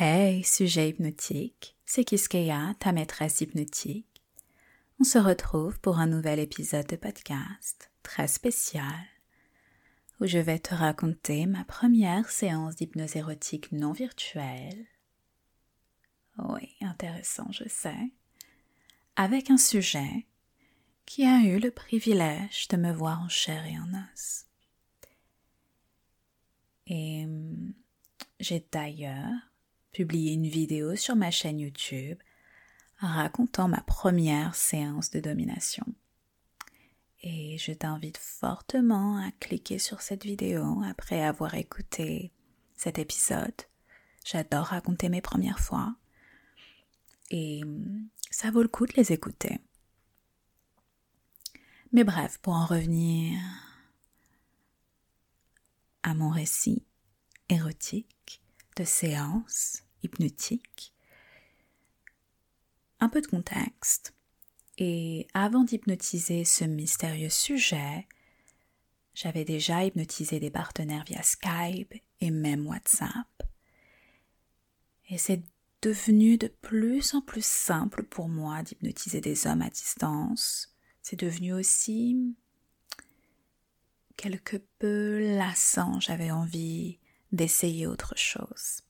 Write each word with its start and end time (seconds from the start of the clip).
Hey, 0.00 0.44
sujet 0.44 0.90
hypnotique, 0.90 1.76
c'est 1.84 2.04
Kiskeya, 2.04 2.74
ta 2.78 2.92
maîtresse 2.92 3.40
hypnotique. 3.40 4.22
On 5.00 5.04
se 5.04 5.18
retrouve 5.18 5.80
pour 5.80 5.98
un 5.98 6.06
nouvel 6.06 6.38
épisode 6.38 6.86
de 6.86 6.94
podcast 6.94 7.90
très 8.04 8.28
spécial 8.28 8.94
où 10.20 10.26
je 10.26 10.38
vais 10.38 10.60
te 10.60 10.72
raconter 10.72 11.46
ma 11.46 11.64
première 11.64 12.30
séance 12.30 12.76
d'hypnose 12.76 13.16
érotique 13.16 13.72
non 13.72 13.90
virtuelle. 13.90 14.86
Oui, 16.38 16.76
intéressant, 16.80 17.50
je 17.50 17.68
sais. 17.68 18.12
Avec 19.16 19.50
un 19.50 19.58
sujet 19.58 20.28
qui 21.06 21.24
a 21.24 21.40
eu 21.40 21.58
le 21.58 21.72
privilège 21.72 22.68
de 22.68 22.76
me 22.76 22.92
voir 22.92 23.20
en 23.20 23.28
chair 23.28 23.66
et 23.66 23.76
en 23.76 23.88
os. 24.14 24.46
Et 26.86 27.24
hum, 27.24 27.74
j'ai 28.38 28.64
d'ailleurs 28.70 29.48
publié 29.92 30.34
une 30.34 30.46
vidéo 30.46 30.96
sur 30.96 31.16
ma 31.16 31.30
chaîne 31.30 31.60
YouTube 31.60 32.18
racontant 32.98 33.68
ma 33.68 33.80
première 33.80 34.54
séance 34.54 35.10
de 35.10 35.20
domination. 35.20 35.84
Et 37.22 37.58
je 37.58 37.72
t'invite 37.72 38.18
fortement 38.18 39.18
à 39.18 39.30
cliquer 39.40 39.78
sur 39.78 40.00
cette 40.02 40.24
vidéo 40.24 40.82
après 40.84 41.22
avoir 41.22 41.54
écouté 41.54 42.32
cet 42.76 42.98
épisode. 42.98 43.54
J'adore 44.24 44.66
raconter 44.66 45.08
mes 45.08 45.20
premières 45.20 45.58
fois. 45.60 45.96
Et 47.30 47.62
ça 48.30 48.50
vaut 48.50 48.62
le 48.62 48.68
coup 48.68 48.86
de 48.86 48.94
les 48.94 49.12
écouter. 49.12 49.58
Mais 51.92 52.04
bref, 52.04 52.38
pour 52.38 52.54
en 52.54 52.66
revenir 52.66 53.40
à 56.02 56.14
mon 56.14 56.30
récit 56.30 56.84
érotique 57.48 58.17
de 58.78 58.84
séance 58.84 59.82
hypnotique, 60.04 60.94
un 63.00 63.08
peu 63.08 63.20
de 63.20 63.26
contexte. 63.26 64.14
Et 64.78 65.26
avant 65.34 65.64
d'hypnotiser 65.64 66.44
ce 66.44 66.64
mystérieux 66.64 67.28
sujet, 67.28 68.06
j'avais 69.14 69.44
déjà 69.44 69.84
hypnotisé 69.84 70.38
des 70.38 70.50
partenaires 70.50 71.04
via 71.04 71.22
Skype 71.24 71.92
et 72.20 72.30
même 72.30 72.66
WhatsApp. 72.68 73.42
Et 75.10 75.18
c'est 75.18 75.42
devenu 75.82 76.38
de 76.38 76.46
plus 76.46 77.14
en 77.14 77.20
plus 77.20 77.44
simple 77.44 78.04
pour 78.04 78.28
moi 78.28 78.62
d'hypnotiser 78.62 79.20
des 79.20 79.48
hommes 79.48 79.62
à 79.62 79.70
distance. 79.70 80.72
C'est 81.02 81.18
devenu 81.18 81.52
aussi 81.52 82.36
quelque 84.16 84.58
peu 84.78 85.36
lassant. 85.36 85.98
J'avais 85.98 86.30
envie 86.30 86.98
d'essayer 87.32 87.86
autre 87.86 88.14
chose. 88.16 88.82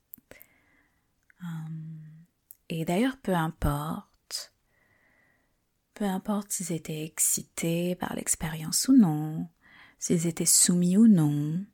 Hum. 1.42 2.00
Et 2.68 2.84
d'ailleurs, 2.84 3.16
peu 3.18 3.34
importe 3.34 4.08
peu 5.98 6.04
importe 6.04 6.52
s'ils 6.52 6.72
étaient 6.72 7.04
excités 7.04 7.96
par 7.96 8.14
l'expérience 8.14 8.86
ou 8.86 8.96
non, 8.96 9.48
s'ils 9.98 10.28
étaient 10.28 10.46
soumis 10.46 10.96
ou 10.96 11.08
non, 11.08 11.64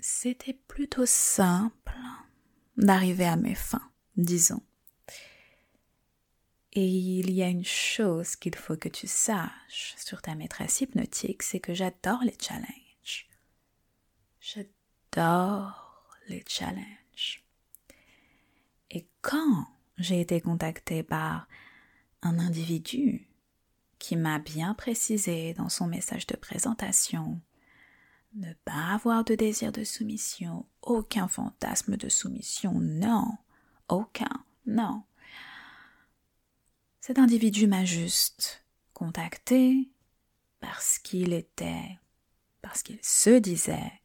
c'était 0.00 0.58
plutôt 0.68 1.04
simple 1.04 1.94
d'arriver 2.78 3.26
à 3.26 3.36
mes 3.36 3.54
fins, 3.54 3.90
disons. 4.16 4.62
Et 6.72 6.88
il 6.88 7.30
y 7.30 7.42
a 7.42 7.48
une 7.48 7.66
chose 7.66 8.36
qu'il 8.36 8.54
faut 8.54 8.76
que 8.76 8.88
tu 8.88 9.06
saches 9.06 9.94
sur 9.98 10.22
ta 10.22 10.34
maîtresse 10.34 10.80
hypnotique, 10.80 11.42
c'est 11.42 11.60
que 11.60 11.74
j'adore 11.74 12.22
les 12.24 12.36
challenges. 12.40 12.81
J'adore 14.42 16.08
les 16.28 16.42
challenges. 16.48 17.44
Et 18.90 19.06
quand 19.20 19.68
j'ai 19.98 20.20
été 20.20 20.40
contactée 20.40 21.04
par 21.04 21.46
un 22.22 22.40
individu 22.40 23.28
qui 24.00 24.16
m'a 24.16 24.40
bien 24.40 24.74
précisé 24.74 25.54
dans 25.54 25.68
son 25.68 25.86
message 25.86 26.26
de 26.26 26.34
présentation 26.34 27.40
ne 28.34 28.52
pas 28.64 28.94
avoir 28.94 29.22
de 29.22 29.36
désir 29.36 29.70
de 29.70 29.84
soumission, 29.84 30.66
aucun 30.80 31.28
fantasme 31.28 31.96
de 31.96 32.08
soumission, 32.08 32.72
non, 32.80 33.38
aucun, 33.88 34.44
non. 34.66 35.04
Cet 37.00 37.20
individu 37.20 37.68
m'a 37.68 37.84
juste 37.84 38.64
contacté 38.92 39.88
parce 40.58 40.98
qu'il 40.98 41.32
était, 41.32 42.00
parce 42.60 42.82
qu'il 42.82 42.98
se 43.02 43.38
disait, 43.38 44.01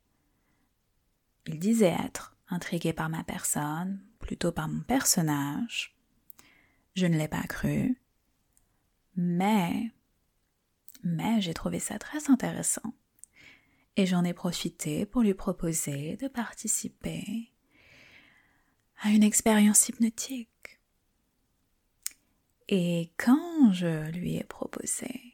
il 1.48 1.60
disait 1.60 1.96
être 2.06 2.36
intrigué 2.50 2.94
par 2.94 3.10
ma 3.10 3.24
personne, 3.24 4.02
plutôt 4.20 4.52
par 4.52 4.68
mon 4.68 4.82
personnage. 4.82 5.96
Je 6.96 7.06
ne 7.06 7.18
l'ai 7.18 7.28
pas 7.28 7.44
cru. 7.44 8.02
Mais, 9.16 9.92
mais 11.04 11.42
j'ai 11.42 11.54
trouvé 11.54 11.80
ça 11.80 11.98
très 12.00 12.30
intéressant. 12.30 12.94
Et 13.96 14.06
j'en 14.06 14.24
ai 14.24 14.34
profité 14.34 15.06
pour 15.06 15.24
lui 15.24 15.34
proposer 15.34 16.18
de 16.18 16.28
participer 16.28 17.52
à 19.02 19.10
une 19.10 19.24
expérience 19.24 19.90
hypnotique. 19.90 20.80
Et 22.68 23.12
quand 23.18 23.72
je 23.72 24.12
lui 24.12 24.36
ai 24.36 24.44
proposé 24.44 25.34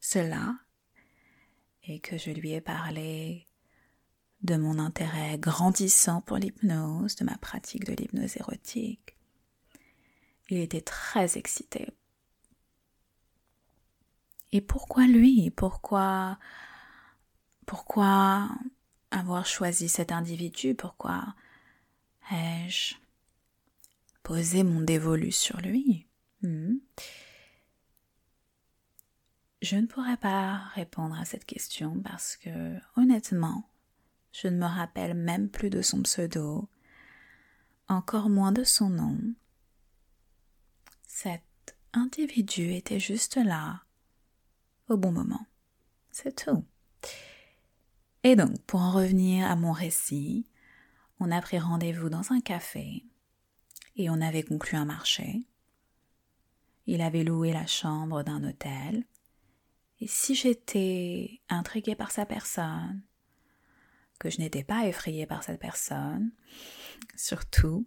cela, 0.00 0.58
et 1.86 2.00
que 2.00 2.18
je 2.18 2.30
lui 2.30 2.52
ai 2.52 2.60
parlé 2.60 3.46
de 4.44 4.56
mon 4.56 4.78
intérêt 4.78 5.38
grandissant 5.38 6.20
pour 6.20 6.36
l'hypnose, 6.36 7.16
de 7.16 7.24
ma 7.24 7.36
pratique 7.38 7.84
de 7.84 7.94
l'hypnose 7.94 8.36
érotique, 8.36 9.16
il 10.50 10.58
était 10.58 10.82
très 10.82 11.36
excité. 11.38 11.88
Et 14.52 14.60
pourquoi 14.60 15.06
lui? 15.06 15.50
Pourquoi 15.50 16.38
pourquoi 17.66 18.50
avoir 19.10 19.46
choisi 19.46 19.88
cet 19.88 20.12
individu? 20.12 20.74
Pourquoi 20.74 21.34
ai-je 22.30 22.94
posé 24.22 24.62
mon 24.62 24.82
dévolu 24.82 25.32
sur 25.32 25.60
lui? 25.60 26.06
Hmm? 26.42 26.76
Je 29.62 29.76
ne 29.76 29.86
pourrais 29.86 30.18
pas 30.18 30.56
répondre 30.74 31.18
à 31.18 31.24
cette 31.24 31.46
question 31.46 31.98
parce 32.02 32.36
que, 32.36 32.78
honnêtement, 32.96 33.66
je 34.34 34.48
ne 34.48 34.56
me 34.56 34.66
rappelle 34.66 35.14
même 35.14 35.48
plus 35.48 35.70
de 35.70 35.80
son 35.80 36.02
pseudo, 36.02 36.68
encore 37.86 38.28
moins 38.28 38.50
de 38.50 38.64
son 38.64 38.90
nom. 38.90 39.16
Cet 41.06 41.76
individu 41.92 42.72
était 42.72 42.98
juste 42.98 43.36
là, 43.36 43.84
au 44.88 44.96
bon 44.96 45.12
moment. 45.12 45.46
C'est 46.10 46.44
tout. 46.44 46.64
Et 48.24 48.34
donc, 48.34 48.60
pour 48.62 48.80
en 48.80 48.90
revenir 48.90 49.48
à 49.48 49.54
mon 49.54 49.70
récit, 49.70 50.46
on 51.20 51.30
a 51.30 51.40
pris 51.40 51.60
rendez-vous 51.60 52.08
dans 52.08 52.32
un 52.32 52.40
café 52.40 53.04
et 53.94 54.10
on 54.10 54.20
avait 54.20 54.42
conclu 54.42 54.76
un 54.76 54.84
marché. 54.84 55.44
Il 56.86 57.02
avait 57.02 57.22
loué 57.22 57.52
la 57.52 57.66
chambre 57.66 58.24
d'un 58.24 58.42
hôtel. 58.42 59.04
Et 60.00 60.08
si 60.08 60.34
j'étais 60.34 61.40
intriguée 61.48 61.94
par 61.94 62.10
sa 62.10 62.26
personne, 62.26 63.00
que 64.18 64.30
je 64.30 64.38
n'étais 64.38 64.64
pas 64.64 64.86
effrayée 64.86 65.26
par 65.26 65.42
cette 65.42 65.60
personne, 65.60 66.30
surtout 67.16 67.86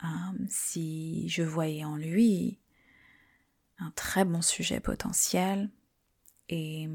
hein, 0.00 0.34
si 0.48 1.28
je 1.28 1.42
voyais 1.42 1.84
en 1.84 1.96
lui 1.96 2.58
un 3.78 3.90
très 3.92 4.24
bon 4.24 4.42
sujet 4.42 4.80
potentiel, 4.80 5.70
et 6.48 6.88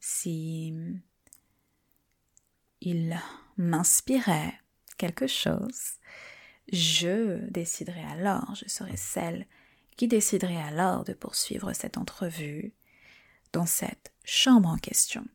si 0.00 0.74
il 2.80 3.20
m'inspirait 3.56 4.54
quelque 4.98 5.26
chose, 5.26 5.98
je 6.72 7.38
déciderai 7.50 8.02
alors, 8.04 8.54
je 8.54 8.68
serai 8.68 8.96
celle 8.96 9.46
qui 9.96 10.08
déciderait 10.08 10.62
alors 10.62 11.04
de 11.04 11.12
poursuivre 11.12 11.72
cette 11.72 11.98
entrevue 11.98 12.72
dans 13.52 13.66
cette 13.66 14.12
chambre 14.24 14.68
en 14.68 14.78
question. 14.78 15.26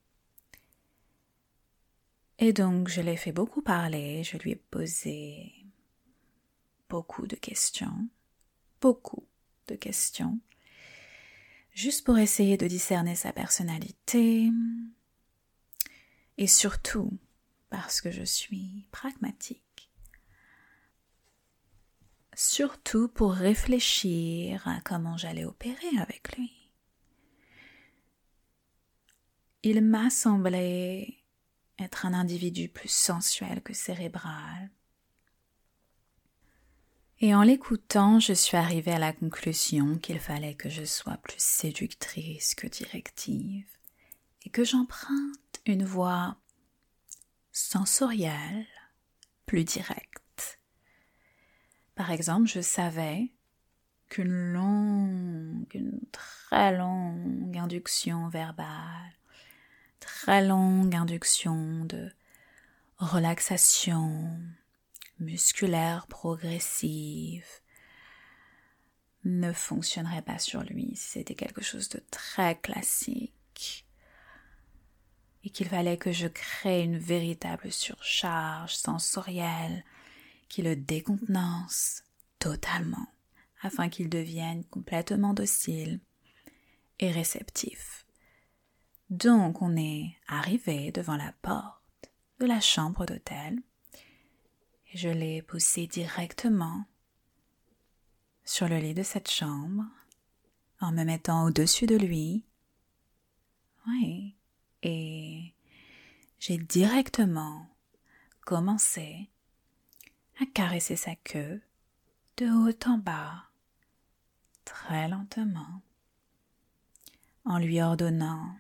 Et 2.38 2.52
donc 2.52 2.90
je 2.90 3.02
l'ai 3.02 3.16
fait 3.16 3.32
beaucoup 3.32 3.62
parler, 3.62 4.24
je 4.24 4.38
lui 4.38 4.52
ai 4.52 4.56
posé 4.56 5.54
beaucoup 6.90 7.28
de 7.28 7.36
questions, 7.36 8.10
beaucoup 8.82 9.26
de 9.68 9.76
questions, 9.76 10.40
juste 11.72 12.06
pour 12.06 12.18
essayer 12.18 12.58
de 12.58 12.68
discerner 12.68 13.16
sa 13.16 13.32
personnalité 13.32 14.52
et 16.38 16.48
surtout 16.48 17.18
parce 17.70 18.02
que 18.02 18.12
je 18.12 18.24
suis 18.24 18.88
pragmatique. 18.92 19.92
Surtout 22.36 23.08
pour 23.08 23.32
réfléchir 23.32 24.68
à 24.68 24.82
comment 24.82 25.16
j'allais 25.16 25.46
opérer 25.46 25.98
avec 26.00 26.36
lui. 26.36 26.70
Il 29.64 29.82
m'a 29.82 30.10
semblé 30.10 31.25
être 31.80 32.06
un 32.06 32.14
individu 32.14 32.70
plus 32.70 32.92
sensuel 32.92 33.62
que 33.62 33.74
cérébral, 33.74 34.70
Et 37.22 37.34
en 37.34 37.44
l'écoutant, 37.44 38.20
je 38.20 38.34
suis 38.34 38.58
arrivée 38.58 38.92
à 38.92 39.00
la 39.00 39.14
conclusion 39.14 39.98
qu'il 39.98 40.20
fallait 40.20 40.54
que 40.56 40.70
je 40.70 40.84
sois 40.84 41.18
plus 41.18 41.40
séductrice 41.40 42.56
que 42.56 42.68
directive 42.68 43.66
et 44.44 44.50
que 44.50 44.66
j'emprunte 44.66 45.62
une 45.66 45.86
voix 45.86 46.38
sensorielle, 47.54 48.68
plus 49.46 49.64
directe. 49.64 50.60
Par 51.96 52.12
exemple, 52.12 52.50
je 52.50 52.60
savais 52.60 53.32
qu'une 54.10 54.52
longue, 54.54 55.74
une 55.74 56.02
très 56.12 56.78
longue 56.78 57.58
induction 57.58 58.28
verbale, 58.28 59.14
très 60.00 60.46
longue 60.46 60.96
induction 60.96 61.86
de 61.86 62.12
relaxation 62.98 64.40
musculaire 65.20 66.08
progressive 66.08 67.46
ne 69.24 69.52
fonctionnerait 69.52 70.22
pas 70.22 70.40
sur 70.40 70.62
lui 70.62 70.96
si 70.96 71.10
c'était 71.10 71.36
quelque 71.36 71.64
chose 71.64 71.90
de 71.90 72.02
très 72.12 72.56
classique 72.60 73.86
et 75.44 75.50
qu'il 75.50 75.68
fallait 75.68 75.98
que 75.98 76.12
je 76.12 76.28
crée 76.28 76.84
une 76.84 76.98
véritable 76.98 77.72
surcharge 77.72 78.76
sensorielle 78.76 79.84
qui 80.50 80.62
le 80.62 80.76
décontenance 80.76 82.04
totalement 82.40 83.08
afin 83.62 83.90
qu'il 83.90 84.10
devienne 84.10 84.64
complètement 84.66 85.34
docile 85.34 86.00
et 87.00 87.12
réceptif. 87.12 88.05
Donc 89.10 89.62
on 89.62 89.76
est 89.78 90.16
arrivé 90.28 90.92
devant 90.92 91.16
la 91.16 91.32
porte 91.42 92.10
de 92.40 92.46
la 92.46 92.60
chambre 92.60 93.06
d'hôtel 93.06 93.62
et 94.92 94.98
je 94.98 95.10
l'ai 95.10 95.42
poussé 95.42 95.86
directement 95.86 96.86
sur 98.44 98.68
le 98.68 98.78
lit 98.78 98.94
de 98.94 99.04
cette 99.04 99.30
chambre 99.30 99.84
en 100.82 100.92
me 100.92 101.04
mettant 101.04 101.46
au-dessus 101.46 101.86
de 101.86 101.96
lui. 101.96 102.44
Oui, 103.88 104.36
et 104.82 105.54
j'ai 106.40 106.58
directement 106.58 107.68
commencé 108.42 109.30
à 110.42 110.46
caresser 110.46 110.96
sa 110.96 111.16
queue 111.16 111.62
de 112.38 112.48
haut 112.48 112.90
en 112.90 112.98
bas, 112.98 113.46
très 114.66 115.08
lentement, 115.08 115.82
en 117.46 117.60
lui 117.60 117.82
ordonnant 117.82 118.56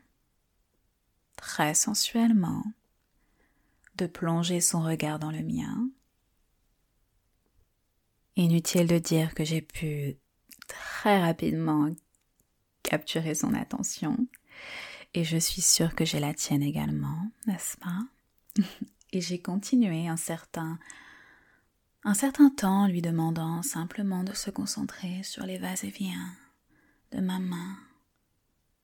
très 1.36 1.74
sensuellement 1.74 2.64
de 3.98 4.08
plonger 4.08 4.62
son 4.62 4.82
regard 4.82 5.20
dans 5.20 5.32
le 5.32 5.42
mien. 5.42 5.90
Inutile 8.36 8.88
de 8.88 9.00
dire 9.00 9.34
que 9.34 9.46
j'ai 9.46 9.62
pu 9.62 10.18
très 10.68 11.22
rapidement 11.22 11.90
capturer 12.84 13.34
son 13.34 13.54
attention 13.54 14.28
et 15.14 15.24
je 15.24 15.38
suis 15.38 15.62
sûre 15.62 15.96
que 15.96 16.04
j'ai 16.04 16.20
la 16.20 16.34
tienne 16.34 16.64
également, 16.64 17.32
n'est-ce 17.48 17.78
pas? 17.78 18.00
Et 19.14 19.22
j'ai 19.22 19.40
continué 19.40 20.10
un 20.10 20.18
certain 20.18 20.78
un 22.04 22.14
certain 22.14 22.50
temps 22.50 22.86
lui 22.88 23.02
demandant 23.02 23.64
simplement 23.64 24.24
de 24.24 24.34
se 24.34 24.52
concentrer 24.52 25.24
sur 25.24 25.46
les 25.46 25.58
vas-et-viens 25.58 26.36
de 27.12 27.22
ma 27.22 27.40
main, 27.40 27.78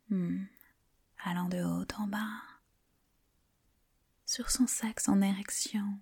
hmm, 0.10 0.44
allant 1.24 1.50
de 1.50 1.64
haut 1.64 1.86
en 1.98 2.08
bas 2.08 2.42
sur 4.26 4.50
son 4.50 4.66
sexe 4.66 5.10
en 5.10 5.22
érection, 5.22 6.00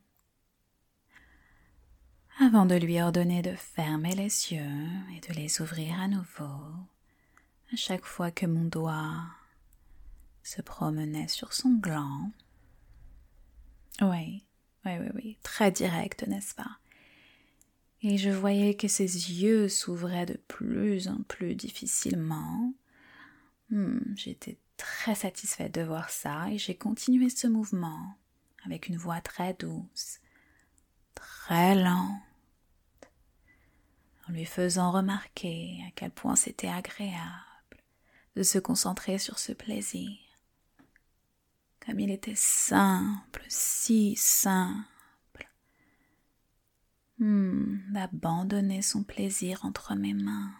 avant 2.40 2.66
de 2.66 2.76
lui 2.76 3.02
ordonner 3.02 3.42
de 3.42 3.56
fermer 3.56 4.14
les 4.14 4.54
yeux 4.54 4.88
et 5.16 5.20
de 5.28 5.34
les 5.34 5.62
ouvrir 5.62 6.00
à 6.00 6.08
nouveau 6.08 6.62
à 7.74 7.76
chaque 7.76 8.06
fois 8.06 8.32
que 8.32 8.46
mon 8.46 8.66
doigt 8.66 9.26
se 10.44 10.62
promenait 10.62 11.28
sur 11.28 11.54
son 11.54 11.76
gland. 11.76 12.32
Oui, 14.02 14.44
oui, 14.86 14.92
oui, 15.00 15.10
oui, 15.16 15.38
très 15.44 15.72
direct, 15.72 16.28
n'est-ce 16.28 16.56
pas? 16.56 16.80
Et 18.02 18.18
je 18.18 18.30
voyais 18.30 18.76
que 18.76 18.88
ses 18.88 19.42
yeux 19.42 19.68
s'ouvraient 19.68 20.26
de 20.26 20.40
plus 20.48 21.08
en 21.08 21.22
plus 21.24 21.56
difficilement. 21.56 22.74
Hmm, 23.70 24.00
j'étais 24.16 24.58
très 24.80 25.14
satisfaite 25.14 25.74
de 25.74 25.82
voir 25.82 26.10
ça 26.10 26.50
et 26.50 26.58
j'ai 26.58 26.76
continué 26.76 27.30
ce 27.30 27.48
mouvement 27.48 28.16
avec 28.66 28.88
une 28.88 28.98
voix 28.98 29.20
très 29.20 29.54
douce, 29.54 30.20
très 31.14 31.76
lente, 31.76 32.22
en 34.28 34.32
lui 34.32 34.46
faisant 34.46 34.92
remarquer 34.92 35.84
à 35.88 35.92
quel 35.96 36.12
point 36.12 36.36
c'était 36.36 36.70
agréable 36.70 37.28
de 38.36 38.44
se 38.44 38.58
concentrer 38.58 39.18
sur 39.18 39.38
ce 39.38 39.52
plaisir, 39.52 40.18
comme 41.86 42.00
il 42.00 42.10
était 42.10 42.36
simple, 42.36 43.44
si 43.50 44.16
simple, 44.16 45.50
hmm, 47.18 47.92
d'abandonner 47.92 48.82
son 48.82 49.04
plaisir 49.04 49.66
entre 49.66 49.96
mes 49.96 50.14
mains 50.14 50.54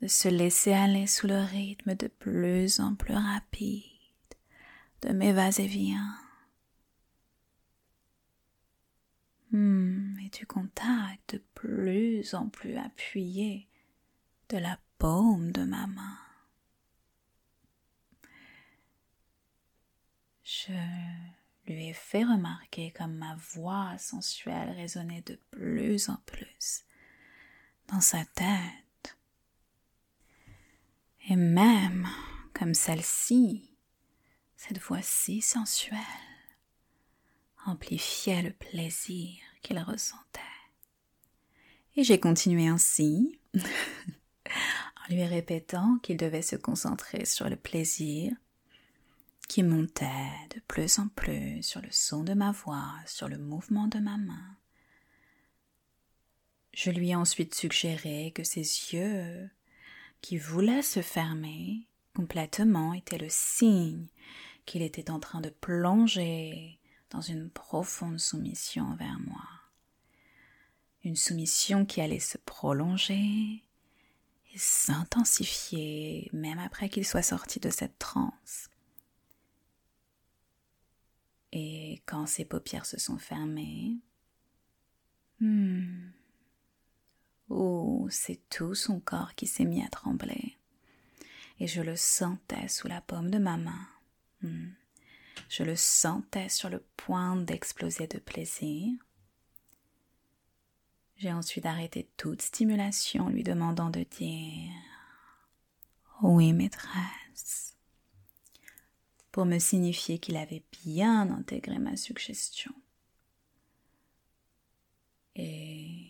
de 0.00 0.08
se 0.08 0.28
laisser 0.28 0.72
aller 0.72 1.06
sous 1.06 1.26
le 1.26 1.40
rythme 1.40 1.94
de 1.94 2.08
plus 2.08 2.80
en 2.80 2.94
plus 2.94 3.14
rapide 3.14 3.84
de 5.02 5.12
mes 5.12 5.32
vas-et-viens. 5.32 6.16
Hmm, 9.50 10.16
et 10.24 10.28
du 10.28 10.46
contact 10.46 11.34
de 11.34 11.42
plus 11.54 12.34
en 12.34 12.48
plus 12.48 12.76
appuyé 12.76 13.68
de 14.48 14.58
la 14.58 14.78
paume 14.98 15.50
de 15.52 15.64
ma 15.64 15.86
main. 15.86 16.18
Je 20.44 20.72
lui 21.66 21.88
ai 21.88 21.92
fait 21.92 22.24
remarquer 22.24 22.92
comme 22.92 23.14
ma 23.14 23.36
voix 23.36 23.96
sensuelle 23.98 24.70
résonnait 24.70 25.22
de 25.22 25.38
plus 25.50 26.08
en 26.08 26.16
plus 26.26 26.84
dans 27.88 28.00
sa 28.00 28.24
tête 28.24 28.79
et 31.28 31.36
même 31.36 32.08
comme 32.54 32.74
celle-ci, 32.74 33.74
cette 34.56 34.78
voix 34.78 35.02
si 35.02 35.40
sensuelle 35.40 35.98
amplifiait 37.66 38.42
le 38.42 38.52
plaisir 38.52 39.36
qu'il 39.62 39.78
ressentait. 39.78 40.40
Et 41.96 42.04
j'ai 42.04 42.20
continué 42.20 42.68
ainsi, 42.68 43.38
en 43.54 43.60
lui 45.10 45.24
répétant 45.24 45.98
qu'il 46.02 46.16
devait 46.16 46.42
se 46.42 46.56
concentrer 46.56 47.24
sur 47.24 47.48
le 47.48 47.56
plaisir 47.56 48.32
qui 49.48 49.62
montait 49.62 50.06
de 50.54 50.60
plus 50.68 50.98
en 51.00 51.08
plus 51.08 51.62
sur 51.62 51.80
le 51.80 51.90
son 51.90 52.22
de 52.22 52.34
ma 52.34 52.52
voix, 52.52 52.94
sur 53.06 53.28
le 53.28 53.36
mouvement 53.36 53.88
de 53.88 53.98
ma 53.98 54.16
main. 54.16 54.56
Je 56.72 56.90
lui 56.90 57.10
ai 57.10 57.16
ensuite 57.16 57.54
suggéré 57.54 58.32
que 58.32 58.44
ses 58.44 58.60
yeux 58.60 59.50
qui 60.20 60.38
voulait 60.38 60.82
se 60.82 61.02
fermer 61.02 61.86
complètement 62.14 62.92
était 62.92 63.18
le 63.18 63.28
signe 63.28 64.06
qu'il 64.66 64.82
était 64.82 65.10
en 65.10 65.20
train 65.20 65.40
de 65.40 65.48
plonger 65.48 66.78
dans 67.10 67.20
une 67.20 67.50
profonde 67.50 68.18
soumission 68.18 68.94
vers 68.94 69.18
moi. 69.20 69.44
Une 71.02 71.16
soumission 71.16 71.86
qui 71.86 72.00
allait 72.00 72.20
se 72.20 72.38
prolonger 72.38 73.64
et 74.52 74.58
s'intensifier 74.58 76.28
même 76.32 76.58
après 76.58 76.88
qu'il 76.88 77.06
soit 77.06 77.22
sorti 77.22 77.58
de 77.58 77.70
cette 77.70 77.98
transe. 77.98 78.68
Et 81.52 82.02
quand 82.06 82.26
ses 82.26 82.44
paupières 82.44 82.86
se 82.86 82.98
sont 82.98 83.18
fermées, 83.18 83.96
hmm, 85.40 86.10
Oh, 87.50 88.06
c'est 88.10 88.48
tout 88.48 88.76
son 88.76 89.00
corps 89.00 89.34
qui 89.34 89.48
s'est 89.48 89.64
mis 89.64 89.84
à 89.84 89.88
trembler. 89.88 90.56
Et 91.58 91.66
je 91.66 91.82
le 91.82 91.96
sentais 91.96 92.68
sous 92.68 92.86
la 92.86 93.00
paume 93.00 93.30
de 93.30 93.38
ma 93.38 93.56
main. 93.56 93.88
Hmm. 94.42 94.68
Je 95.48 95.64
le 95.64 95.74
sentais 95.74 96.48
sur 96.48 96.70
le 96.70 96.84
point 96.96 97.34
d'exploser 97.34 98.06
de 98.06 98.18
plaisir. 98.18 98.92
J'ai 101.16 101.32
ensuite 101.32 101.66
arrêté 101.66 102.08
toute 102.16 102.40
stimulation, 102.40 103.28
lui 103.28 103.42
demandant 103.42 103.90
de 103.90 104.04
dire 104.04 104.72
Oui, 106.22 106.52
maîtresse, 106.52 107.76
pour 109.32 109.44
me 109.44 109.58
signifier 109.58 110.18
qu'il 110.20 110.36
avait 110.36 110.62
bien 110.84 111.30
intégré 111.30 111.78
ma 111.78 111.96
suggestion. 111.96 112.72
Et 115.34 116.09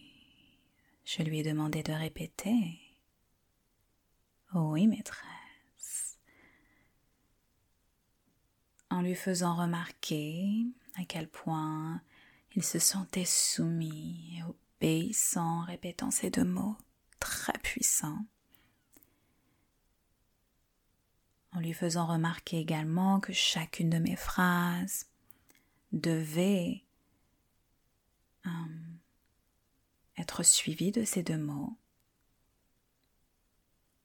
je 1.17 1.23
lui 1.23 1.41
ai 1.41 1.43
demandé 1.43 1.83
de 1.83 1.93
répéter. 1.93 2.79
Oui, 4.55 4.87
maîtresse. 4.87 6.19
En 8.91 9.03
lui 9.03 9.15
faisant 9.15 9.57
remarquer 9.57 10.67
à 10.97 11.05
quel 11.05 11.29
point 11.29 12.01
il 12.55 12.65
se 12.65 12.79
sentait 12.79 13.25
soumis 13.25 14.43
au 14.49 14.57
obéissant, 14.81 15.61
répétant 15.61 16.11
ces 16.11 16.31
deux 16.31 16.45
mots 16.45 16.77
très 17.19 17.59
puissants, 17.63 18.25
en 21.53 21.61
lui 21.61 21.75
faisant 21.75 22.07
remarquer 22.07 22.59
également 22.59 23.21
que 23.21 23.35
chacune 23.35 23.91
de 23.91 23.99
mes 23.99 24.17
phrases 24.17 25.07
devait 25.93 26.83
euh, 28.47 28.51
être 30.21 30.43
suivie 30.43 30.93
de 30.93 31.05
ces 31.05 31.23
deux 31.23 31.39
mots 31.39 31.77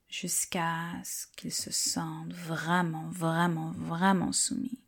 jusqu'à 0.09 0.93
ce 1.03 1.27
qu'il 1.35 1.51
se 1.51 1.71
sente 1.71 2.31
vraiment, 2.31 3.09
vraiment, 3.09 3.71
vraiment 3.71 4.31
soumis, 4.31 4.79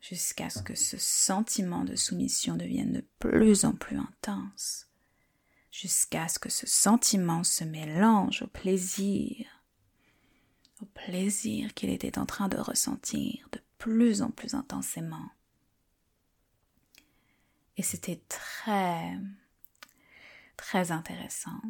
jusqu'à 0.00 0.50
ce 0.50 0.62
que 0.62 0.74
ce 0.74 0.96
sentiment 0.98 1.84
de 1.84 1.94
soumission 1.94 2.56
devienne 2.56 2.92
de 2.92 3.04
plus 3.18 3.64
en 3.64 3.72
plus 3.72 3.96
intense, 3.96 4.88
jusqu'à 5.70 6.28
ce 6.28 6.38
que 6.38 6.50
ce 6.50 6.66
sentiment 6.66 7.44
se 7.44 7.62
mélange 7.62 8.42
au 8.42 8.48
plaisir, 8.48 9.46
au 10.80 10.86
plaisir 10.86 11.72
qu'il 11.74 11.90
était 11.90 12.18
en 12.18 12.26
train 12.26 12.48
de 12.48 12.58
ressentir 12.58 13.48
de 13.52 13.60
plus 13.78 14.22
en 14.22 14.30
plus 14.30 14.54
intensément. 14.54 15.30
Et 17.76 17.82
c'était 17.82 18.20
très, 18.28 19.16
très 20.58 20.92
intéressant 20.92 21.62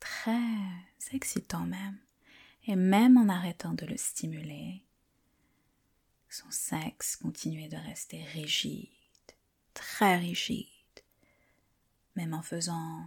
très 0.00 1.12
excitant 1.12 1.66
même, 1.66 1.98
et 2.66 2.76
même 2.76 3.16
en 3.16 3.28
arrêtant 3.28 3.74
de 3.74 3.86
le 3.86 3.96
stimuler, 3.96 4.84
son 6.28 6.50
sexe 6.50 7.16
continuait 7.16 7.68
de 7.68 7.76
rester 7.76 8.22
rigide, 8.24 8.88
très 9.74 10.16
rigide, 10.16 10.66
même 12.14 12.34
en 12.34 12.42
faisant 12.42 13.04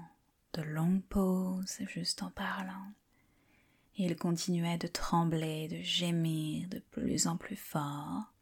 de 0.54 0.62
longues 0.62 1.04
pauses 1.04 1.80
juste 1.88 2.24
en 2.24 2.32
parlant. 2.32 2.92
Il 3.98 4.16
continuait 4.16 4.78
de 4.78 4.88
trembler, 4.88 5.68
de 5.68 5.82
gémir 5.82 6.70
de 6.70 6.80
plus 6.80 7.28
en 7.28 7.38
plus 7.38 7.58
fort, 7.58 8.34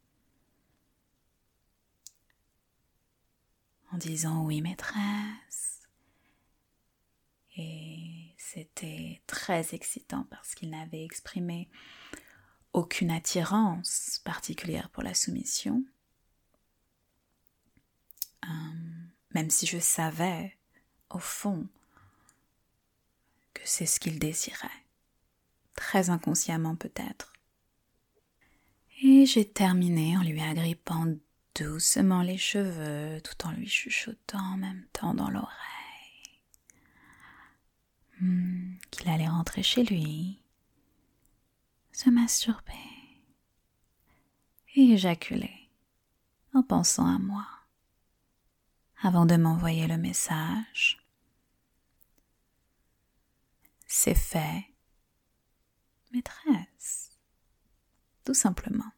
en 3.92 3.98
disant 3.98 4.44
oui 4.44 4.60
maîtresse. 4.60 5.77
Et 7.58 8.34
c'était 8.38 9.20
très 9.26 9.74
excitant 9.74 10.24
parce 10.30 10.54
qu'il 10.54 10.70
n'avait 10.70 11.04
exprimé 11.04 11.68
aucune 12.72 13.10
attirance 13.10 14.20
particulière 14.24 14.90
pour 14.90 15.02
la 15.02 15.12
soumission. 15.12 15.82
Euh, 18.44 18.48
même 19.34 19.50
si 19.50 19.66
je 19.66 19.80
savais, 19.80 20.56
au 21.10 21.18
fond, 21.18 21.66
que 23.54 23.62
c'est 23.64 23.86
ce 23.86 23.98
qu'il 23.98 24.20
désirait. 24.20 24.68
Très 25.74 26.10
inconsciemment 26.10 26.76
peut-être. 26.76 27.32
Et 29.02 29.26
j'ai 29.26 29.48
terminé 29.48 30.16
en 30.16 30.22
lui 30.22 30.40
agrippant 30.40 31.06
doucement 31.56 32.22
les 32.22 32.38
cheveux 32.38 33.20
tout 33.20 33.46
en 33.46 33.50
lui 33.50 33.68
chuchotant 33.68 34.54
en 34.54 34.56
même 34.56 34.86
temps 34.92 35.14
dans 35.14 35.30
l'oreille. 35.30 35.77
Hmm, 38.20 38.74
qu'il 38.90 39.08
allait 39.08 39.28
rentrer 39.28 39.62
chez 39.62 39.84
lui, 39.84 40.42
se 41.92 42.10
masturber 42.10 42.74
et 44.74 44.92
éjaculer 44.92 45.70
en 46.52 46.64
pensant 46.64 47.06
à 47.06 47.18
moi 47.18 47.46
avant 49.02 49.24
de 49.24 49.36
m'envoyer 49.36 49.86
le 49.86 49.98
message. 49.98 50.98
C'est 53.86 54.16
fait, 54.16 54.64
maîtresse, 56.12 57.16
tout 58.24 58.34
simplement. 58.34 58.92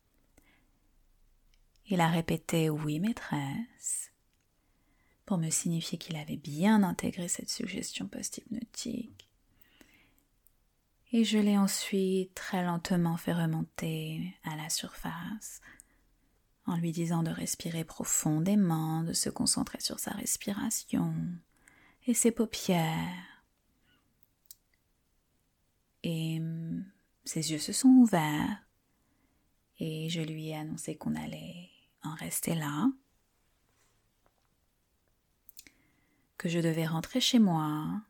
Il 1.87 2.01
a 2.01 2.09
répété 2.09 2.71
oui, 2.71 3.01
maîtresse, 3.01 4.10
pour 5.31 5.39
me 5.39 5.51
signifier 5.51 5.97
qu'il 5.97 6.17
avait 6.17 6.37
bien 6.37 6.83
intégré 6.83 7.29
cette 7.29 7.51
suggestion 7.51 8.09
post-hypnotique. 8.09 9.29
Et 11.13 11.23
je 11.23 11.39
l'ai 11.39 11.57
ensuite 11.57 12.35
très 12.35 12.65
lentement 12.65 13.17
fait 13.17 13.33
remonter 13.33 14.35
à 14.43 14.57
la 14.57 14.69
surface, 14.69 15.61
en 16.67 16.77
lui 16.77 16.91
disant 16.91 17.23
de 17.23 17.31
respirer 17.31 17.85
profondément, 17.85 19.05
de 19.05 19.13
se 19.13 19.31
concentrer 19.31 19.79
sur 19.79 20.01
sa 20.01 20.11
respiration 20.11 21.15
et 22.09 22.15
ses 22.15 22.33
paupières. 22.33 23.45
Et 26.03 26.41
mm, 26.41 26.91
ses 27.25 27.53
yeux 27.53 27.61
se 27.61 27.73
sont 27.73 27.91
ouverts, 27.91 28.67
et 29.79 30.09
je 30.09 30.23
lui 30.23 30.49
ai 30.49 30.57
annoncé 30.57 30.97
qu'on 30.97 31.15
allait 31.15 31.71
en 32.03 32.15
rester 32.17 32.57
là, 32.57 32.91
que 36.41 36.49
je 36.49 36.59
devais 36.59 36.87
rentrer 36.87 37.21
chez 37.21 37.39
moi 37.39 38.01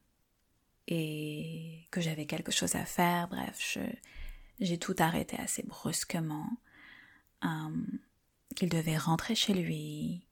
et 0.87 1.88
que 1.90 2.00
j'avais 2.00 2.26
quelque 2.26 2.52
chose 2.52 2.76
à 2.76 2.84
faire. 2.84 3.26
Bref, 3.26 3.76
j'ai 4.60 4.78
tout 4.78 4.94
arrêté 5.00 5.37
assez 5.37 5.64
brusquement. 5.64 6.49
Hum, 7.42 7.99
qu'il 8.54 8.68
devait 8.68 8.96
rentrer 8.96 9.34
chez 9.34 9.52
lui, 9.52 10.22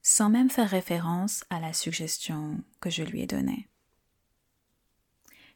sans 0.00 0.30
même 0.30 0.48
faire 0.48 0.70
référence 0.70 1.44
à 1.50 1.60
la 1.60 1.74
suggestion 1.74 2.64
que 2.80 2.88
je 2.88 3.02
lui 3.02 3.20
ai 3.20 3.26
donnée. 3.26 3.68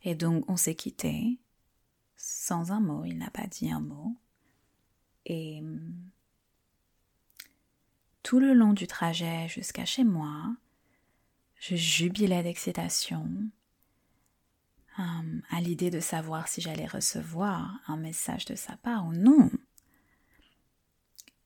Et 0.02 0.14
donc 0.14 0.44
on 0.50 0.56
s'est 0.56 0.75
quitté, 0.75 1.38
sans 2.16 2.73
un 2.73 2.80
mot, 2.80 3.06
il 3.06 3.16
n'a 3.16 3.30
pas 3.30 3.46
dit 3.46 3.70
un 3.70 3.80
mot. 3.80 4.14
Et 5.25 5.61
hum, 5.61 5.94
tout 8.23 8.38
le 8.38 8.52
long 8.52 8.75
du 8.75 8.87
trajet 8.87 9.49
jusqu'à 9.49 9.87
chez 9.87 10.04
moi, 10.04 10.54
je 11.58 11.76
jubilais 11.76 12.42
d'excitation 12.42 13.28
hum, 14.98 15.42
à 15.50 15.60
l'idée 15.60 15.90
de 15.90 16.00
savoir 16.00 16.48
si 16.48 16.60
j'allais 16.60 16.86
recevoir 16.86 17.80
un 17.86 17.96
message 17.96 18.44
de 18.44 18.54
sa 18.54 18.76
part 18.76 19.06
ou 19.06 19.12
non. 19.12 19.50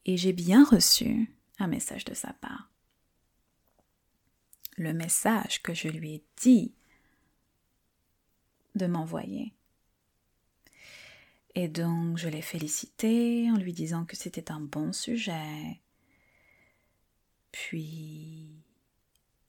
Et 0.04 0.16
j'ai 0.16 0.32
bien 0.32 0.64
reçu 0.64 1.30
un 1.58 1.66
message 1.66 2.04
de 2.04 2.14
sa 2.14 2.32
part. 2.34 2.70
Le 4.76 4.92
message 4.92 5.62
que 5.62 5.74
je 5.74 5.88
lui 5.88 6.14
ai 6.14 6.24
dit 6.40 6.72
de 8.74 8.86
m'envoyer. 8.86 9.52
Et 11.54 11.68
donc 11.68 12.16
je 12.16 12.28
l'ai 12.28 12.42
félicité 12.42 13.50
en 13.50 13.56
lui 13.56 13.72
disant 13.72 14.04
que 14.04 14.16
c'était 14.16 14.50
un 14.50 14.60
bon 14.60 14.92
sujet. 14.92 15.80
Puis 17.52 18.48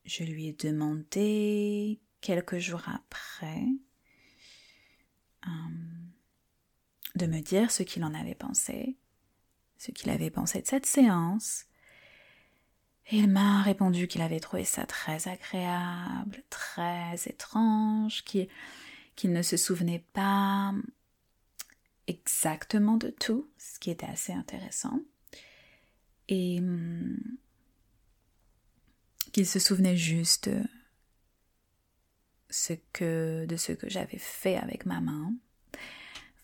je 0.05 0.23
lui 0.23 0.47
ai 0.47 0.53
demandé 0.53 1.99
quelques 2.21 2.57
jours 2.57 2.83
après 2.87 3.65
euh, 5.47 5.49
de 7.15 7.25
me 7.25 7.41
dire 7.41 7.71
ce 7.71 7.83
qu'il 7.83 8.03
en 8.03 8.13
avait 8.13 8.35
pensé, 8.35 8.97
ce 9.77 9.91
qu'il 9.91 10.09
avait 10.09 10.29
pensé 10.29 10.61
de 10.61 10.67
cette 10.67 10.85
séance. 10.85 11.65
Il 13.11 13.29
m'a 13.29 13.61
répondu 13.61 14.07
qu'il 14.07 14.21
avait 14.21 14.39
trouvé 14.39 14.63
ça 14.63 14.85
très 14.85 15.27
agréable, 15.27 16.43
très 16.49 17.15
étrange, 17.25 18.23
qu'il 18.23 18.47
ne 19.25 19.41
se 19.41 19.57
souvenait 19.57 20.05
pas 20.13 20.73
exactement 22.07 22.97
de 22.97 23.09
tout, 23.09 23.49
ce 23.57 23.79
qui 23.79 23.91
était 23.91 24.05
assez 24.05 24.31
intéressant. 24.33 24.99
Et 26.29 26.59
hum, 26.59 27.17
qu'il 29.31 29.47
se 29.47 29.59
souvenait 29.59 29.97
juste 29.97 30.49
ce 32.49 32.73
que, 32.93 33.45
de 33.45 33.55
ce 33.55 33.71
que 33.71 33.89
j'avais 33.89 34.17
fait 34.17 34.57
avec 34.57 34.85
ma 34.85 34.99
main, 35.01 35.33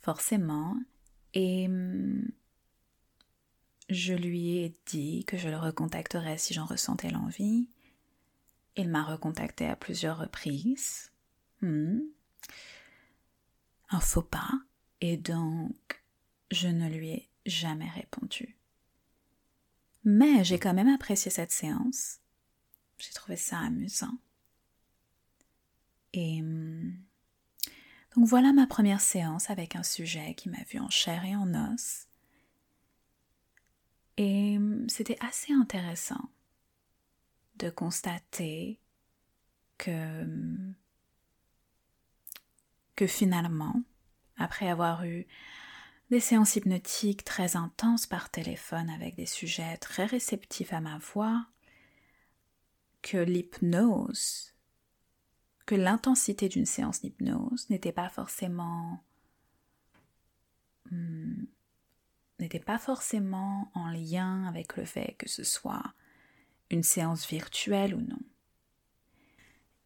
forcément, 0.02 0.78
et 1.34 1.68
hum, 1.68 2.28
je 3.90 4.14
lui 4.14 4.58
ai 4.58 4.76
dit 4.86 5.24
que 5.26 5.38
je 5.38 5.50
le 5.50 5.58
recontacterais 5.58 6.38
si 6.38 6.54
j'en 6.54 6.66
ressentais 6.66 7.10
l'envie. 7.10 7.70
Il 8.76 8.90
m'a 8.90 9.04
recontacté 9.04 9.66
à 9.66 9.76
plusieurs 9.76 10.20
reprises. 10.20 11.12
Hmm. 11.62 12.00
Un 13.90 14.00
faux 14.00 14.22
pas. 14.22 14.52
Et 15.00 15.16
donc, 15.16 16.04
je 16.52 16.68
ne 16.68 16.90
lui 16.90 17.10
ai 17.10 17.30
jamais 17.46 17.90
répondu. 17.90 18.58
Mais 20.04 20.44
j'ai 20.44 20.60
quand 20.60 20.74
même 20.74 20.94
apprécié 20.94 21.32
cette 21.32 21.52
séance. 21.52 22.20
J'ai 22.98 23.14
trouvé 23.14 23.36
ça 23.36 23.60
amusant. 23.60 24.18
Et 26.14 26.42
hum, 26.42 26.98
donc 28.16 28.26
voilà 28.26 28.54
ma 28.54 28.68
première 28.68 29.02
séance 29.02 29.50
avec 29.50 29.76
un 29.76 29.84
sujet 29.84 30.34
qui 30.34 30.50
m'a 30.50 30.64
vu 30.64 30.80
en 30.80 30.90
chair 30.90 31.24
et 31.26 31.36
en 31.36 31.54
os. 31.74 32.08
Et 34.18 34.58
hum, 34.58 34.88
c'était 34.90 35.18
assez 35.20 35.54
intéressant 35.54 36.30
de 37.58 37.70
constater 37.70 38.80
que, 39.78 40.26
que 42.96 43.08
finalement, 43.08 43.82
après 44.38 44.70
avoir 44.70 45.06
eu 45.06 45.28
des 46.10 46.20
séances 46.20 46.56
hypnotiques 46.56 47.26
très 47.26 47.56
intenses 47.56 48.08
par 48.08 48.30
téléphone 48.30 48.90
avec 48.90 49.16
des 49.16 49.26
sujets 49.26 49.78
très 49.78 50.06
réceptifs 50.06 50.74
à 50.74 50.80
ma 50.80 50.98
voix, 50.98 51.46
que 53.02 53.18
l'hypnose, 53.18 54.54
que 55.66 55.76
l'intensité 55.76 56.50
d'une 56.50 56.66
séance 56.66 57.02
d'hypnose 57.02 57.70
n'était 57.70 57.92
pas 57.92 58.10
forcément 58.10 59.04
hmm, 60.92 61.46
n'était 62.40 62.60
pas 62.60 62.80
forcément 62.80 63.72
en 63.74 63.90
lien 63.90 64.46
avec 64.46 64.78
le 64.78 64.86
fait 64.86 65.16
que 65.18 65.30
ce 65.30 65.44
soit 65.44 65.94
une 66.70 66.84
séance 66.84 67.28
virtuelle 67.28 67.96
ou 67.96 68.02
non. 68.02 68.20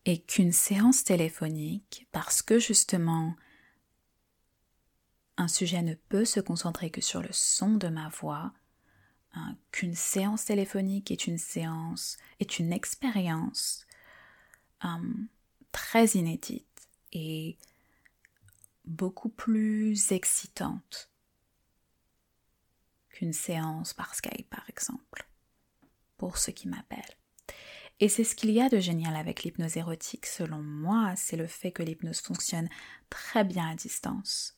Et 0.05 0.21
qu'une 0.21 0.51
séance 0.51 1.03
téléphonique, 1.03 2.07
parce 2.11 2.41
que 2.41 2.59
justement 2.59 3.35
un 5.37 5.47
sujet 5.47 5.81
ne 5.81 5.93
peut 5.93 6.25
se 6.25 6.39
concentrer 6.39 6.89
que 6.89 7.01
sur 7.01 7.21
le 7.21 7.31
son 7.31 7.75
de 7.75 7.87
ma 7.87 8.09
voix, 8.09 8.53
hein, 9.33 9.55
qu'une 9.71 9.95
séance 9.95 10.45
téléphonique 10.45 11.11
est 11.11 11.27
une 11.27 11.37
séance, 11.37 12.17
est 12.39 12.59
une 12.59 12.73
expérience 12.73 13.85
hum, 14.83 15.27
très 15.71 16.07
inédite 16.07 16.87
et 17.13 17.57
beaucoup 18.85 19.29
plus 19.29 20.11
excitante 20.11 21.09
qu'une 23.09 23.33
séance 23.33 23.93
par 23.93 24.15
Skype 24.15 24.49
par 24.49 24.69
exemple, 24.69 25.27
pour 26.17 26.37
ceux 26.37 26.51
qui 26.51 26.67
m'appellent. 26.67 27.17
Et 27.99 28.09
c'est 28.09 28.23
ce 28.23 28.35
qu'il 28.35 28.49
y 28.49 28.59
a 28.59 28.67
de 28.67 28.79
génial 28.79 29.15
avec 29.15 29.43
l'hypnose 29.43 29.77
érotique 29.77 30.25
selon 30.25 30.61
moi, 30.61 31.13
c'est 31.15 31.37
le 31.37 31.45
fait 31.45 31.71
que 31.71 31.83
l'hypnose 31.83 32.19
fonctionne 32.19 32.67
très 33.11 33.43
bien 33.43 33.69
à 33.69 33.75
distance. 33.75 34.57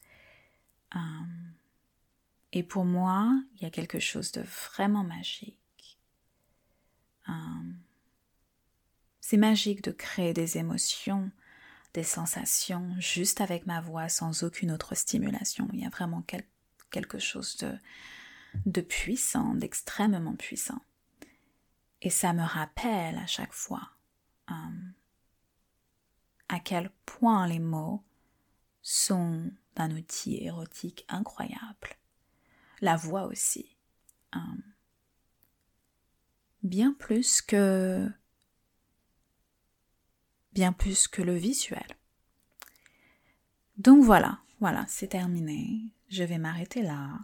Hum, 0.95 1.53
et 2.53 2.61
pour 2.61 2.85
moi, 2.85 3.33
il 3.55 3.63
y 3.63 3.65
a 3.65 3.71
quelque 3.71 3.99
chose 3.99 4.31
de 4.31 4.41
vraiment 4.41 5.03
magique. 5.03 5.57
C'est 9.19 9.37
magique 9.37 9.83
de 9.83 9.91
créer 9.91 10.33
des 10.33 10.59
émotions, 10.59 11.31
des 11.95 12.03
sensations 12.03 12.95
juste 12.99 13.41
avec 13.41 13.65
ma 13.65 13.81
voix 13.81 14.07
sans 14.07 14.43
aucune 14.43 14.71
autre 14.71 14.93
stimulation. 14.93 15.67
Il 15.73 15.79
y 15.79 15.85
a 15.85 15.89
vraiment 15.89 16.23
quelque 16.91 17.17
chose 17.17 17.57
de, 17.57 17.75
de 18.67 18.81
puissant, 18.81 19.55
d'extrêmement 19.55 20.35
puissant. 20.35 20.81
Et 22.03 22.11
ça 22.11 22.33
me 22.33 22.43
rappelle 22.43 23.17
à 23.17 23.25
chaque 23.25 23.53
fois 23.53 23.89
à 26.49 26.59
quel 26.59 26.91
point 27.07 27.47
les 27.47 27.57
mots 27.57 28.03
sont 28.83 29.49
un 29.75 29.89
outil 29.89 30.43
érotique 30.43 31.03
incroyable. 31.09 31.97
La 32.83 32.97
voix 32.97 33.27
aussi. 33.27 33.77
Hum, 34.33 34.61
bien 36.63 36.91
plus 36.99 37.41
que 37.41 38.11
bien 40.51 40.73
plus 40.73 41.07
que 41.07 41.21
le 41.21 41.33
visuel. 41.33 41.87
Donc 43.77 44.03
voilà, 44.03 44.39
voilà, 44.59 44.83
c'est 44.89 45.07
terminé. 45.07 45.93
Je 46.09 46.25
vais 46.25 46.37
m'arrêter 46.37 46.81
là. 46.81 47.19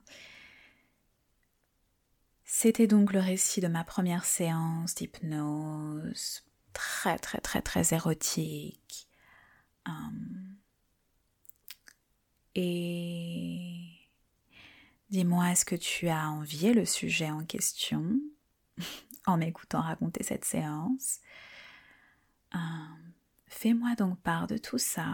C'était 2.45 2.87
donc 2.87 3.11
le 3.11 3.19
récit 3.19 3.59
de 3.59 3.67
ma 3.67 3.83
première 3.83 4.23
séance 4.23 4.95
d'hypnose, 4.95 6.45
très 6.71 7.19
très 7.19 7.41
très 7.41 7.61
très 7.61 7.93
érotique. 7.93 9.09
Hum. 9.85 10.55
Et 12.55 13.88
dis-moi, 15.09 15.51
est-ce 15.51 15.65
que 15.65 15.75
tu 15.75 16.07
as 16.09 16.29
envié 16.29 16.73
le 16.73 16.85
sujet 16.85 17.29
en 17.29 17.45
question 17.45 18.19
en 19.25 19.37
m'écoutant 19.37 19.81
raconter 19.81 20.23
cette 20.23 20.45
séance? 20.45 21.19
Hum. 22.53 23.09
Fais-moi 23.49 23.95
donc 23.95 24.19
part 24.21 24.47
de 24.47 24.57
tout 24.57 24.77
ça. 24.77 25.07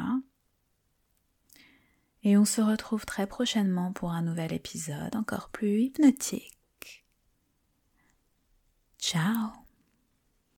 Et 2.23 2.37
on 2.37 2.45
se 2.45 2.61
retrouve 2.61 3.05
très 3.05 3.27
prochainement 3.27 3.93
pour 3.93 4.11
un 4.11 4.21
nouvel 4.21 4.53
épisode 4.53 5.15
encore 5.15 5.49
plus 5.49 5.83
hypnotique. 5.83 7.05
Ciao 8.99 9.64